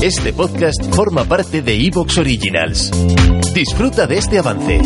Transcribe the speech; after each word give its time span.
Este 0.00 0.32
podcast 0.32 0.94
forma 0.94 1.24
parte 1.24 1.60
de 1.60 1.74
Evox 1.74 2.18
Originals. 2.18 2.92
Disfruta 3.52 4.06
de 4.06 4.18
este 4.18 4.38
avance. 4.38 4.80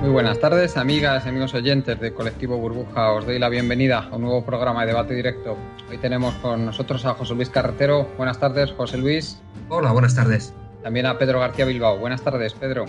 Muy 0.00 0.10
buenas 0.10 0.40
tardes, 0.40 0.76
amigas 0.76 1.24
y 1.24 1.28
amigos 1.28 1.54
oyentes 1.54 2.00
de 2.00 2.12
Colectivo 2.12 2.58
Burbuja. 2.58 3.12
Os 3.12 3.26
doy 3.26 3.38
la 3.38 3.48
bienvenida 3.48 4.08
a 4.10 4.16
un 4.16 4.22
nuevo 4.22 4.44
programa 4.44 4.80
de 4.80 4.88
debate 4.88 5.14
directo. 5.14 5.56
Hoy 5.88 5.98
tenemos 5.98 6.34
con 6.42 6.66
nosotros 6.66 7.04
a 7.04 7.14
José 7.14 7.36
Luis 7.36 7.48
Carretero. 7.48 8.08
Buenas 8.16 8.40
tardes, 8.40 8.72
José 8.72 8.98
Luis. 8.98 9.40
Hola, 9.68 9.92
buenas 9.92 10.16
tardes. 10.16 10.52
También 10.82 11.06
a 11.06 11.16
Pedro 11.16 11.38
García 11.38 11.64
Bilbao. 11.64 11.98
Buenas 11.98 12.22
tardes, 12.22 12.54
Pedro. 12.54 12.86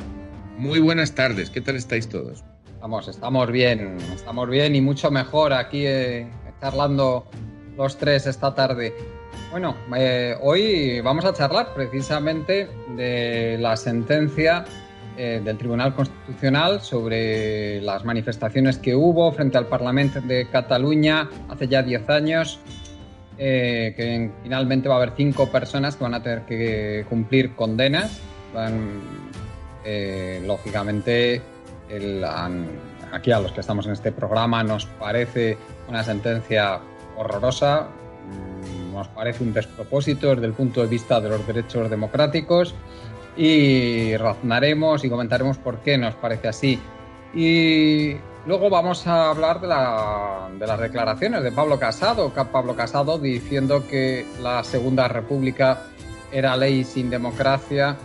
Muy 0.57 0.79
buenas 0.79 1.13
tardes, 1.13 1.49
¿qué 1.49 1.61
tal 1.61 1.75
estáis 1.75 2.09
todos? 2.09 2.43
Vamos, 2.81 3.07
estamos 3.07 3.51
bien, 3.51 3.97
estamos 4.13 4.49
bien 4.49 4.75
y 4.75 4.81
mucho 4.81 5.11
mejor 5.11 5.53
aquí 5.53 5.85
eh, 5.85 6.27
charlando 6.59 7.25
los 7.77 7.97
tres 7.97 8.27
esta 8.27 8.53
tarde. 8.53 8.93
Bueno, 9.51 9.75
eh, 9.95 10.35
hoy 10.41 11.01
vamos 11.01 11.25
a 11.25 11.33
charlar 11.33 11.73
precisamente 11.75 12.67
de 12.95 13.57
la 13.59 13.77
sentencia 13.77 14.65
eh, 15.15 15.41
del 15.43 15.57
Tribunal 15.57 15.93
Constitucional 15.93 16.81
sobre 16.81 17.79
las 17.81 18.03
manifestaciones 18.03 18.79
que 18.79 18.95
hubo 18.95 19.31
frente 19.31 19.59
al 19.59 19.67
Parlamento 19.67 20.19
de 20.21 20.47
Cataluña 20.49 21.29
hace 21.49 21.67
ya 21.67 21.83
10 21.83 22.09
años 22.09 22.59
eh, 23.37 23.93
que 23.95 24.29
finalmente 24.43 24.87
va 24.87 24.95
a 24.95 24.97
haber 24.97 25.13
cinco 25.15 25.49
personas 25.51 25.95
que 25.95 26.03
van 26.03 26.13
a 26.13 26.21
tener 26.21 26.41
que 26.41 27.05
cumplir 27.09 27.55
condenas. 27.55 28.19
Eh, 29.85 30.41
lógicamente, 30.45 31.41
aquí 33.11 33.31
a 33.31 33.39
los 33.39 33.51
que 33.51 33.61
estamos 33.61 33.85
en 33.85 33.93
este 33.93 34.11
programa 34.11 34.63
nos 34.63 34.85
parece 34.85 35.57
una 35.87 36.03
sentencia 36.03 36.79
horrorosa, 37.17 37.87
mm, 37.87 38.93
nos 38.93 39.07
parece 39.09 39.43
un 39.43 39.53
despropósito 39.53 40.29
desde 40.29 40.45
el 40.45 40.53
punto 40.53 40.81
de 40.81 40.87
vista 40.87 41.19
de 41.19 41.29
los 41.29 41.45
derechos 41.45 41.89
democráticos 41.89 42.75
y 43.35 44.15
razonaremos 44.17 45.03
y 45.03 45.09
comentaremos 45.09 45.57
por 45.57 45.79
qué 45.79 45.97
nos 45.97 46.13
parece 46.15 46.47
así. 46.47 46.79
Y 47.33 48.15
Luego 48.45 48.69
vamos 48.69 49.07
a 49.07 49.29
hablar 49.29 49.61
de, 49.61 49.67
las 49.67 50.79
declaraciones 50.79 51.43
de 51.43 51.51
Pablo 51.53 51.79
Casado, 51.79 52.29
Pablo 52.29 52.75
Casado 52.75 53.17
diciendo 53.17 53.87
que 53.87 54.25
la 54.41 54.65
Segunda 54.65 55.07
República 55.07 55.83
era 56.29 56.57
ley 56.57 56.83
sin 56.83 57.09
democracia, 57.09 57.95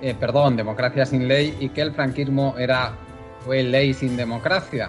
eh, 0.00 0.14
perdón, 0.18 0.56
democracia 0.56 1.04
sin 1.04 1.28
ley 1.28 1.56
y 1.60 1.68
que 1.68 1.82
el 1.82 1.92
franquismo 1.92 2.54
era 2.56 2.92
fue 3.44 3.62
ley 3.62 3.92
sin 3.92 4.16
democracia. 4.16 4.88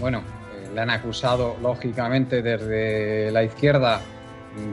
Bueno, 0.00 0.18
eh, 0.54 0.68
le 0.74 0.80
han 0.82 0.90
acusado 0.90 1.56
lógicamente 1.62 2.42
desde 2.42 3.30
la 3.30 3.42
izquierda 3.42 4.02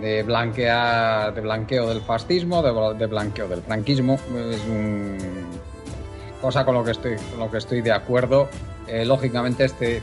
de 0.01 0.23
blanquear, 0.23 1.33
de 1.33 1.41
blanqueo 1.41 1.87
del 1.87 2.01
fascismo, 2.01 2.61
de, 2.61 3.07
blanqueo 3.07 3.47
del 3.47 3.61
franquismo. 3.61 4.15
Es 4.15 4.65
una 4.65 5.17
cosa 6.43 6.65
con 6.65 6.75
lo 6.75 6.83
que 6.83 6.91
estoy, 6.91 7.15
con 7.15 7.39
lo 7.39 7.49
que 7.49 7.57
estoy 7.57 7.81
de 7.81 7.93
acuerdo. 7.93 8.49
Eh, 8.85 9.05
lógicamente 9.05 9.63
este 9.63 10.01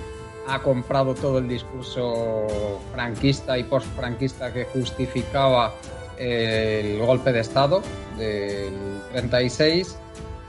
ha 0.49 0.59
comprado 0.61 1.15
todo 1.15 1.37
el 1.37 1.47
discurso 1.47 2.47
franquista 2.93 3.59
y 3.59 3.65
post-franquista 3.65 4.51
que 4.51 4.65
justificaba 4.65 5.75
el 6.17 6.99
golpe 6.99 7.31
de 7.33 7.41
Estado 7.41 7.83
del 8.17 8.73
36 9.13 9.99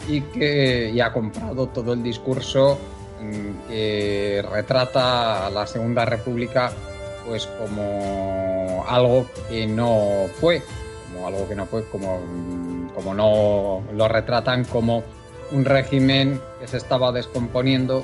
y 0.08 0.22
que 0.22 0.92
y 0.94 1.02
ha 1.02 1.12
comprado 1.12 1.67
todo 1.67 1.92
el 1.92 2.02
discurso 2.02 2.80
mm, 3.19 3.67
que 3.67 4.45
retrata 4.50 5.47
a 5.47 5.50
la 5.50 5.68
Segunda 5.68 6.06
República 6.06 6.72
pues 7.28 7.47
como 7.47 8.85
algo 8.88 9.25
que 9.50 9.68
no 9.68 10.28
fue, 10.40 10.63
como 11.12 11.28
algo 11.28 11.50
que 11.50 11.56
no 11.56 11.66
fue, 11.66 11.84
como, 11.90 12.18
como 12.96 13.13
no 13.13 13.84
lo 13.94 14.08
retratan 14.08 14.63
como 14.63 15.03
un 15.51 15.66
régimen 15.66 16.39
que 16.59 16.67
se 16.67 16.78
estaba 16.78 17.12
descomponiendo 17.12 18.03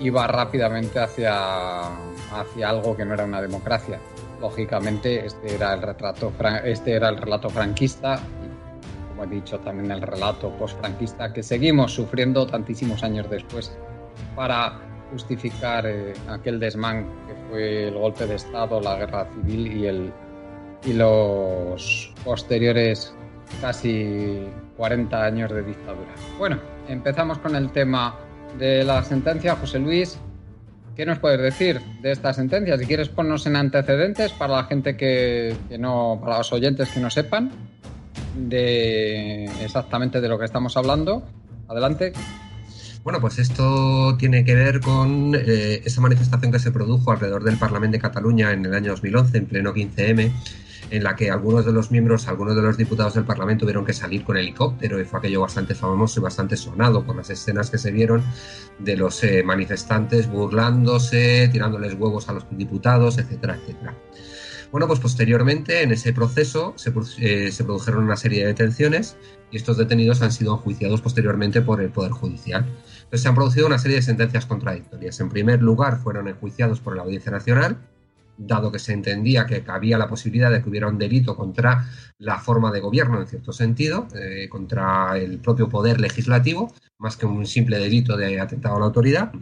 iba 0.00 0.26
rápidamente 0.26 0.98
hacia, 0.98 1.86
hacia 2.32 2.68
algo 2.68 2.96
que 2.96 3.04
no 3.04 3.14
era 3.14 3.24
una 3.24 3.40
democracia. 3.40 4.00
Lógicamente, 4.40 5.24
este 5.24 5.54
era 5.54 5.72
el 5.74 5.82
retrato, 5.82 6.32
este 6.64 6.92
era 6.92 7.08
el 7.08 7.16
relato 7.16 7.48
franquista 7.48 8.20
como 9.14 9.24
he 9.24 9.34
dicho, 9.36 9.58
también 9.60 9.90
el 9.92 10.02
relato 10.02 10.50
post-franquista 10.58 11.32
que 11.32 11.42
seguimos 11.42 11.92
sufriendo 11.92 12.46
tantísimos 12.46 13.04
años 13.04 13.30
después 13.30 13.72
para 14.34 14.80
justificar 15.12 15.86
eh, 15.86 16.14
aquel 16.28 16.58
desmán 16.58 17.06
que 17.28 17.34
fue 17.48 17.88
el 17.88 17.94
golpe 17.94 18.26
de 18.26 18.34
Estado, 18.34 18.80
la 18.80 18.96
guerra 18.96 19.28
civil 19.32 19.76
y, 19.76 19.86
el, 19.86 20.12
y 20.84 20.92
los 20.94 22.12
posteriores 22.24 23.14
casi 23.60 24.46
40 24.76 25.24
años 25.24 25.52
de 25.52 25.62
dictadura. 25.62 26.14
Bueno, 26.38 26.58
empezamos 26.88 27.38
con 27.38 27.56
el 27.56 27.70
tema 27.70 28.16
de 28.58 28.84
la 28.84 29.02
sentencia, 29.02 29.56
José 29.56 29.78
Luis, 29.78 30.18
¿qué 30.96 31.06
nos 31.06 31.18
puedes 31.18 31.40
decir 31.40 31.80
de 32.02 32.12
esta 32.12 32.32
sentencia? 32.32 32.78
Si 32.78 32.86
quieres 32.86 33.08
ponernos 33.08 33.46
en 33.46 33.56
antecedentes 33.56 34.32
para 34.32 34.54
la 34.54 34.64
gente 34.64 34.96
que, 34.96 35.56
no, 35.78 36.18
para 36.22 36.38
los 36.38 36.52
oyentes 36.52 36.88
que 36.90 37.00
no 37.00 37.10
sepan 37.10 37.50
de 38.36 39.44
exactamente 39.62 40.20
de 40.20 40.28
lo 40.28 40.38
que 40.38 40.44
estamos 40.44 40.76
hablando. 40.76 41.22
Adelante. 41.68 42.12
Bueno, 43.02 43.20
pues 43.20 43.38
esto 43.38 44.16
tiene 44.16 44.44
que 44.44 44.54
ver 44.54 44.80
con 44.80 45.34
eh, 45.34 45.82
esa 45.84 46.00
manifestación 46.00 46.50
que 46.50 46.58
se 46.58 46.72
produjo 46.72 47.12
alrededor 47.12 47.44
del 47.44 47.58
Parlamento 47.58 47.96
de 47.96 48.00
Cataluña 48.00 48.52
en 48.52 48.64
el 48.64 48.74
año 48.74 48.92
2011, 48.92 49.38
en 49.38 49.46
pleno 49.46 49.74
15M, 49.74 50.32
en 50.90 51.02
la 51.02 51.16
que 51.16 51.30
algunos 51.30 51.64
de 51.64 51.72
los 51.72 51.90
miembros, 51.90 52.28
algunos 52.28 52.54
de 52.56 52.62
los 52.62 52.76
diputados 52.76 53.14
del 53.14 53.24
Parlamento 53.24 53.62
tuvieron 53.62 53.84
que 53.84 53.92
salir 53.92 54.24
con 54.24 54.36
helicóptero 54.36 55.00
y 55.00 55.04
fue 55.04 55.18
aquello 55.18 55.40
bastante 55.40 55.74
famoso 55.74 56.20
y 56.20 56.22
bastante 56.22 56.56
sonado 56.56 57.04
por 57.04 57.16
las 57.16 57.30
escenas 57.30 57.70
que 57.70 57.78
se 57.78 57.90
vieron 57.90 58.22
de 58.78 58.96
los 58.96 59.22
eh, 59.24 59.42
manifestantes 59.42 60.28
burlándose, 60.28 61.48
tirándoles 61.52 61.94
huevos 61.94 62.28
a 62.28 62.32
los 62.32 62.46
diputados, 62.50 63.18
etcétera, 63.18 63.56
etcétera. 63.56 63.94
Bueno, 64.74 64.88
pues 64.88 64.98
posteriormente 64.98 65.82
en 65.82 65.92
ese 65.92 66.12
proceso 66.12 66.74
se, 66.76 66.92
eh, 67.18 67.52
se, 67.52 67.62
produjeron 67.62 68.02
una 68.02 68.16
serie 68.16 68.40
de 68.40 68.48
detenciones 68.48 69.16
y 69.52 69.56
estos 69.56 69.76
detenidos 69.76 70.20
han 70.20 70.32
sido 70.32 70.54
enjuiciados 70.54 71.00
posteriormente 71.00 71.62
por 71.62 71.80
el 71.80 71.90
Poder 71.90 72.10
Judicial. 72.10 72.66
Entonces 72.96 73.20
se 73.22 73.28
han 73.28 73.36
producido 73.36 73.68
una 73.68 73.78
serie 73.78 73.98
de 73.98 74.02
sentencias 74.02 74.46
contradictorias. 74.46 75.20
En 75.20 75.28
primer 75.28 75.62
lugar, 75.62 76.00
fueron 76.00 76.26
enjuiciados 76.26 76.80
por 76.80 76.96
la 76.96 77.02
Audiencia 77.02 77.30
Nacional, 77.30 77.78
dado 78.36 78.72
que 78.72 78.78
se 78.78 78.92
entendía 78.92 79.46
que 79.46 79.64
había 79.66 79.98
la 79.98 80.08
posibilidad 80.08 80.50
de 80.50 80.62
que 80.62 80.68
hubiera 80.68 80.88
un 80.88 80.98
delito 80.98 81.36
contra 81.36 81.88
la 82.18 82.38
forma 82.38 82.70
de 82.72 82.80
gobierno, 82.80 83.20
en 83.20 83.26
cierto 83.26 83.52
sentido, 83.52 84.08
eh, 84.14 84.48
contra 84.48 85.16
el 85.18 85.38
propio 85.38 85.68
poder 85.68 86.00
legislativo, 86.00 86.72
más 86.98 87.16
que 87.16 87.26
un 87.26 87.46
simple 87.46 87.78
delito 87.78 88.16
de 88.16 88.40
atentado 88.40 88.76
a 88.76 88.78
la 88.80 88.86
autoridad. 88.86 89.32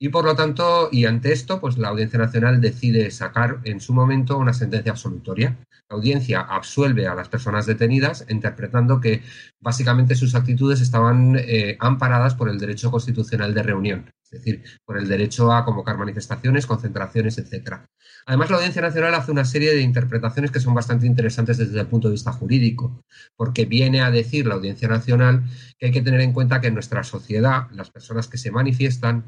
Y 0.00 0.10
por 0.10 0.24
lo 0.24 0.36
tanto, 0.36 0.88
y 0.92 1.06
ante 1.06 1.32
esto, 1.32 1.60
pues 1.60 1.76
la 1.76 1.88
Audiencia 1.88 2.18
Nacional 2.18 2.60
decide 2.60 3.10
sacar 3.10 3.60
en 3.64 3.80
su 3.80 3.92
momento 3.92 4.38
una 4.38 4.52
sentencia 4.52 4.92
absolutoria. 4.92 5.56
La 5.90 5.96
audiencia 5.96 6.40
absuelve 6.40 7.08
a 7.08 7.14
las 7.14 7.28
personas 7.28 7.66
detenidas, 7.66 8.24
interpretando 8.28 9.00
que 9.00 9.22
básicamente 9.58 10.14
sus 10.14 10.34
actitudes 10.36 10.80
estaban 10.80 11.36
eh, 11.36 11.76
amparadas 11.80 12.34
por 12.34 12.48
el 12.48 12.58
derecho 12.58 12.90
constitucional 12.92 13.54
de 13.54 13.62
reunión, 13.62 14.10
es 14.30 14.44
decir, 14.44 14.62
por 14.84 14.98
el 14.98 15.08
derecho 15.08 15.52
a 15.52 15.64
convocar 15.64 15.96
manifestaciones, 15.96 16.66
concentraciones, 16.66 17.38
etc. 17.38 17.80
Además, 18.26 18.50
la 18.50 18.56
Audiencia 18.56 18.82
Nacional 18.82 19.14
hace 19.14 19.32
una 19.32 19.44
serie 19.44 19.74
de 19.74 19.80
interpretaciones 19.80 20.50
que 20.50 20.60
son 20.60 20.74
bastante 20.74 21.06
interesantes 21.06 21.56
desde 21.56 21.80
el 21.80 21.86
punto 21.86 22.08
de 22.08 22.12
vista 22.12 22.32
jurídico, 22.32 23.02
porque 23.36 23.64
viene 23.64 24.02
a 24.02 24.10
decir 24.10 24.46
la 24.46 24.54
Audiencia 24.54 24.86
Nacional 24.86 25.44
que 25.78 25.86
hay 25.86 25.92
que 25.92 26.02
tener 26.02 26.20
en 26.20 26.32
cuenta 26.32 26.60
que 26.60 26.66
en 26.66 26.74
nuestra 26.74 27.04
sociedad 27.04 27.70
las 27.72 27.90
personas 27.90 28.28
que 28.28 28.36
se 28.36 28.50
manifiestan 28.50 29.24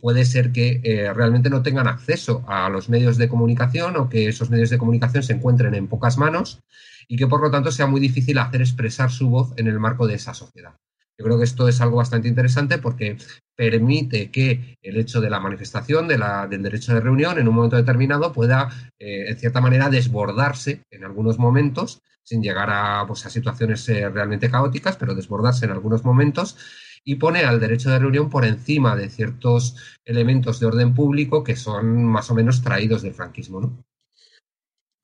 puede 0.00 0.24
ser 0.24 0.52
que 0.52 0.80
eh, 0.84 1.12
realmente 1.12 1.50
no 1.50 1.62
tengan 1.62 1.88
acceso 1.88 2.44
a 2.46 2.68
los 2.68 2.88
medios 2.88 3.16
de 3.16 3.28
comunicación 3.28 3.96
o 3.96 4.08
que 4.08 4.28
esos 4.28 4.50
medios 4.50 4.70
de 4.70 4.78
comunicación 4.78 5.22
se 5.22 5.32
encuentren 5.32 5.74
en 5.74 5.88
pocas 5.88 6.18
manos 6.18 6.60
y 7.08 7.16
que 7.16 7.26
por 7.26 7.40
lo 7.40 7.50
tanto 7.50 7.72
sea 7.72 7.86
muy 7.86 8.00
difícil 8.00 8.38
hacer 8.38 8.60
expresar 8.60 9.10
su 9.10 9.28
voz 9.28 9.54
en 9.56 9.66
el 9.66 9.80
marco 9.80 10.06
de 10.06 10.14
esa 10.14 10.34
sociedad. 10.34 10.76
Yo 11.18 11.24
creo 11.24 11.38
que 11.38 11.44
esto 11.44 11.66
es 11.68 11.80
algo 11.80 11.96
bastante 11.96 12.28
interesante 12.28 12.78
porque 12.78 13.16
permite 13.54 14.30
que 14.30 14.76
el 14.82 14.98
hecho 14.98 15.20
de 15.20 15.30
la 15.30 15.40
manifestación, 15.40 16.08
del 16.08 16.62
derecho 16.62 16.92
de 16.94 17.00
reunión, 17.00 17.38
en 17.38 17.48
un 17.48 17.54
momento 17.54 17.76
determinado 17.76 18.32
pueda, 18.32 18.68
eh, 18.98 19.24
en 19.28 19.36
cierta 19.38 19.60
manera, 19.60 19.88
desbordarse 19.88 20.82
en 20.90 21.04
algunos 21.04 21.38
momentos, 21.38 22.02
sin 22.22 22.42
llegar 22.42 22.68
a, 22.70 23.06
pues, 23.06 23.24
a 23.24 23.30
situaciones 23.30 23.88
eh, 23.88 24.08
realmente 24.10 24.50
caóticas, 24.50 24.96
pero 24.96 25.14
desbordarse 25.14 25.64
en 25.64 25.70
algunos 25.70 26.04
momentos 26.04 26.56
y 27.04 27.14
pone 27.14 27.44
al 27.44 27.60
derecho 27.60 27.88
de 27.88 28.00
reunión 28.00 28.28
por 28.28 28.44
encima 28.44 28.96
de 28.96 29.08
ciertos 29.08 29.76
elementos 30.04 30.58
de 30.58 30.66
orden 30.66 30.92
público 30.92 31.44
que 31.44 31.54
son 31.54 32.04
más 32.04 32.30
o 32.30 32.34
menos 32.34 32.62
traídos 32.62 33.02
del 33.02 33.14
franquismo. 33.14 33.60
¿no? 33.60 33.84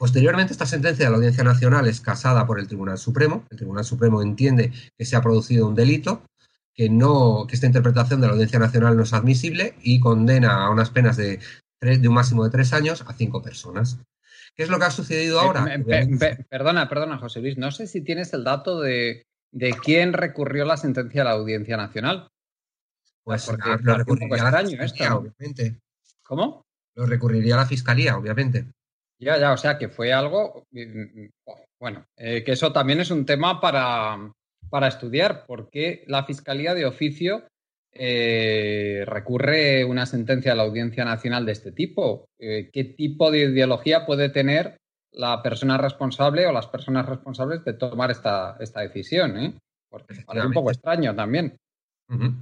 Posteriormente, 0.03 0.53
esta 0.53 0.67
sentencia 0.67 1.05
de 1.05 1.13
la 1.13 1.17
Audiencia 1.19 1.45
Nacional 1.45 1.87
es 1.87 2.01
casada 2.01 2.45
por 2.45 2.59
el 2.59 2.67
Tribunal 2.67 2.99
Supremo. 2.99 3.47
El 3.51 3.57
Tribunal 3.57 3.85
Supremo 3.85 4.21
entiende 4.21 4.73
que 4.99 5.05
se 5.05 5.15
ha 5.15 5.23
producido 5.23 5.69
un 5.69 5.77
delito, 5.77 6.25
que, 6.75 6.91
no, 6.91 7.47
que 7.47 7.55
esta 7.55 7.69
interpretación 7.69 8.21
de 8.21 8.27
la 8.27 8.33
Audiencia 8.33 8.59
Nacional 8.59 8.97
no 8.97 9.05
es 9.05 9.13
admisible 9.13 9.77
y 9.81 10.01
condena 10.01 10.65
a 10.65 10.71
unas 10.71 10.91
penas 10.91 11.17
de, 11.17 11.39
de 11.81 12.09
un 12.09 12.15
máximo 12.15 12.43
de 12.43 12.51
tres 12.51 12.73
años 12.73 13.05
a 13.07 13.13
cinco 13.13 13.43
personas. 13.43 14.01
¿Qué 14.57 14.65
es 14.65 14.71
lo 14.71 14.81
que 14.81 14.87
ha 14.87 14.91
sucedido 14.91 15.41
Eh, 15.41 15.45
ahora? 15.45 15.67
perdona, 16.49 16.89
perdona, 16.89 17.19
José 17.19 17.41
Luis. 17.41 17.57
No 17.57 17.71
sé 17.71 17.87
si 17.87 18.01
tienes 18.01 18.33
el 18.33 18.43
dato 18.43 18.81
de, 18.81 19.23
de 19.53 19.71
quién 19.71 20.15
recurrió 20.15 20.65
la 20.65 20.79
sentencia 20.79 21.21
de 21.21 21.27
la 21.27 21.37
Audiencia 21.37 21.77
Nacional. 21.77 22.27
Pues 23.23 23.47
Porque 23.47 23.71
lo 23.81 23.95
recurriría 23.99 24.49
a 24.49 24.51
la 24.51 24.59
Fiscalía, 24.59 24.85
esto, 24.85 25.09
¿no? 25.09 25.17
obviamente. 25.19 25.79
¿Cómo? 26.25 26.63
Lo 26.97 27.07
recurriría 27.07 27.55
a 27.55 27.59
la 27.59 27.67
Fiscalía, 27.67 28.19
obviamente. 28.19 28.67
Ya, 29.23 29.39
ya, 29.39 29.53
o 29.53 29.57
sea 29.57 29.79
que 29.79 29.89
fue 29.89 30.13
algo. 30.13 30.67
mm, 30.73 31.27
Bueno, 31.81 32.05
eh, 32.17 32.43
que 32.45 32.53
eso 32.53 32.73
también 32.73 33.01
es 33.01 33.11
un 33.11 33.25
tema 33.25 33.61
para, 33.61 34.33
para 34.69 34.89
estudiar, 34.89 35.45
porque 35.47 36.05
la 36.09 36.25
Fiscalía 36.25 36.75
de 36.75 36.87
Oficio 36.87 37.47
eh, 37.93 39.05
recurre 39.07 39.85
una 39.85 40.07
sentencia 40.07 40.53
a 40.53 40.55
la 40.57 40.65
Audiencia 40.65 41.05
Nacional 41.05 41.47
de 41.47 41.53
este 41.53 41.73
tipo. 41.73 42.27
Eh, 42.39 42.71
¿Qué 42.73 42.85
tipo 42.85 43.31
de 43.31 43.45
ideología 43.51 44.07
puede 44.07 44.29
tener 44.29 44.77
la 45.13 45.43
persona 45.43 45.79
responsable 45.79 46.47
o 46.47 46.53
las 46.53 46.67
personas 46.67 47.07
responsables 47.07 47.65
de 47.65 47.75
tomar 47.75 48.11
esta, 48.11 48.57
esta 48.59 48.81
decisión? 48.81 49.59
Porque 49.89 50.15
parece 50.27 50.47
un 50.47 50.53
poco 50.53 50.71
extraño 50.71 51.15
también. 51.15 51.57
Ujú. 52.09 52.35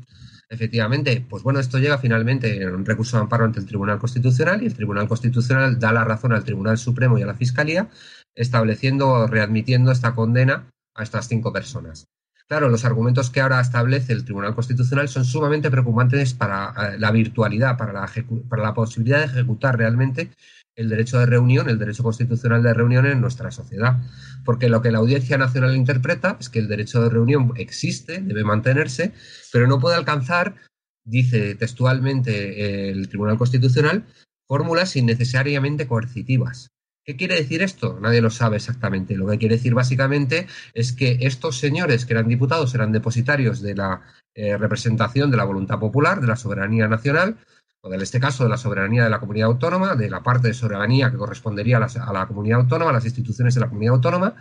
Efectivamente, 0.53 1.25
pues 1.29 1.45
bueno, 1.45 1.61
esto 1.61 1.79
llega 1.79 1.99
finalmente 1.99 2.61
en 2.61 2.75
un 2.75 2.85
recurso 2.85 3.17
de 3.17 3.23
amparo 3.23 3.45
ante 3.45 3.61
el 3.61 3.67
Tribunal 3.67 4.01
Constitucional 4.01 4.61
y 4.61 4.67
el 4.67 4.75
Tribunal 4.75 5.07
Constitucional 5.07 5.79
da 5.79 5.93
la 5.93 6.05
razón 6.05 6.33
al 6.33 6.43
Tribunal 6.43 6.77
Supremo 6.77 7.17
y 7.17 7.23
a 7.23 7.27
la 7.27 7.35
Fiscalía, 7.35 7.89
estableciendo 8.35 9.09
o 9.11 9.27
readmitiendo 9.29 9.93
esta 9.93 10.13
condena 10.17 10.69
a 10.97 11.05
estas 11.05 11.29
cinco 11.29 11.53
personas. 11.53 12.09
Claro, 12.49 12.69
los 12.69 12.85
argumentos 12.85 13.31
que 13.31 13.41
ahora 13.41 13.61
establece 13.61 14.13
el 14.13 14.25
Tribunal 14.25 14.57
Constitucional 14.57 15.09
son 15.09 15.25
sumamente 15.25 15.71
preocupantes 15.71 16.35
para 16.35 16.75
eh, 16.95 16.99
la 16.99 17.13
virtualidad, 17.13 17.77
para 17.77 17.93
la, 17.93 18.11
para 18.49 18.63
la 18.63 18.75
posibilidad 18.75 19.21
de 19.21 19.27
ejecutar 19.27 19.79
realmente 19.79 20.31
el 20.81 20.89
derecho 20.89 21.19
de 21.19 21.27
reunión, 21.27 21.69
el 21.69 21.79
derecho 21.79 22.03
constitucional 22.03 22.63
de 22.63 22.73
reunión 22.73 23.07
en 23.07 23.21
nuestra 23.21 23.51
sociedad. 23.51 23.99
Porque 24.45 24.71
lo 24.71 24.81
que 24.81 24.91
la 24.91 24.99
Audiencia 24.99 25.37
Nacional 25.37 25.77
interpreta 25.77 26.39
es 26.41 26.49
que 26.49 26.59
el 26.59 26.69
derecho 26.69 27.03
de 27.03 27.11
reunión 27.11 27.53
existe, 27.57 28.21
debe 28.21 28.45
mantenerse, 28.45 29.13
pero 29.53 29.67
no 29.67 29.79
puede 29.79 29.97
alcanzar, 29.97 30.57
dice 31.05 31.55
textualmente 31.55 32.31
eh, 32.33 32.91
el 32.91 33.09
Tribunal 33.09 33.37
Constitucional, 33.37 34.07
fórmulas 34.49 34.97
innecesariamente 34.97 35.87
coercitivas. 35.87 36.71
¿Qué 37.05 37.17
quiere 37.17 37.35
decir 37.35 37.63
esto? 37.63 37.99
Nadie 38.01 38.23
lo 38.23 38.31
sabe 38.31 38.57
exactamente. 38.57 39.17
Lo 39.17 39.27
que 39.27 39.39
quiere 39.39 39.57
decir 39.57 39.75
básicamente 39.75 40.47
es 40.73 40.93
que 40.93 41.19
estos 41.21 41.59
señores 41.59 42.07
que 42.07 42.15
eran 42.15 42.29
diputados 42.29 42.75
eran 42.75 42.93
depositarios 42.93 43.61
de 43.61 43.75
la 43.75 44.03
eh, 44.35 44.57
representación 44.57 45.31
de 45.31 45.37
la 45.37 45.45
voluntad 45.45 45.79
popular, 45.79 46.21
de 46.21 46.27
la 46.27 46.37
soberanía 46.37 46.89
nacional, 46.89 47.39
o 47.83 47.93
en 47.93 48.01
este 48.01 48.21
caso 48.21 48.45
de 48.45 48.51
la 48.51 48.57
soberanía 48.57 49.05
de 49.05 49.11
la 49.11 49.21
comunidad 49.21 49.49
autónoma, 49.49 49.97
de 49.97 50.11
la 50.11 50.23
parte 50.23 50.49
de 50.49 50.55
soberanía 50.55 51.11
que 51.11 51.17
correspondería 51.17 51.79
a 51.79 52.13
la, 52.13 52.27
comunidad 52.27 52.61
autónoma, 52.61 52.91
a 52.91 52.95
las 52.95 53.05
instituciones 53.05 53.55
de 53.55 53.61
la 53.61 53.69
comunidad 53.69 53.95
autónoma, 53.95 54.35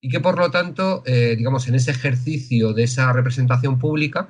y 0.00 0.08
que 0.08 0.20
por 0.20 0.38
lo 0.38 0.50
tanto, 0.50 1.02
eh, 1.04 1.34
digamos, 1.36 1.68
en 1.68 1.74
ese 1.74 1.90
ejercicio 1.90 2.72
de 2.72 2.84
esa 2.84 3.12
representación 3.12 3.78
pública, 3.78 4.28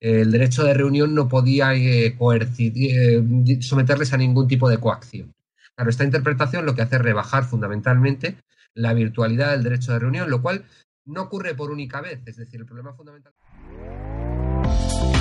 eh, 0.00 0.20
el 0.22 0.30
derecho 0.30 0.64
de 0.64 0.74
reunión 0.74 1.14
no 1.14 1.28
podía 1.28 1.74
eh, 1.74 2.16
someterles 3.60 4.12
a 4.12 4.16
ningún 4.16 4.48
tipo 4.48 4.68
de 4.68 4.78
coacción. 4.78 5.34
Claro, 5.74 5.90
esta 5.90 6.04
interpretación 6.04 6.66
lo 6.66 6.74
que 6.74 6.82
hace 6.82 6.96
es 6.96 7.02
rebajar 7.02 7.44
fundamentalmente 7.44 8.36
la 8.74 8.94
virtualidad 8.94 9.52
del 9.52 9.64
derecho 9.64 9.92
de 9.92 9.98
reunión, 9.98 10.30
lo 10.30 10.40
cual 10.40 10.64
no 11.04 11.22
ocurre 11.22 11.54
por 11.54 11.70
única 11.70 12.00
vez. 12.00 12.20
Es 12.26 12.36
decir, 12.36 12.60
el 12.60 12.66
problema 12.66 12.94
fundamental. 12.94 13.32